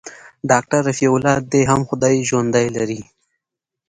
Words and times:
ډاکتر 0.49 0.79
رفيع 0.89 1.11
الله 1.15 1.35
دې 1.51 1.61
هم 1.69 1.81
خداى 1.89 2.17
ژوندى 2.29 2.65
لري. 2.75 3.01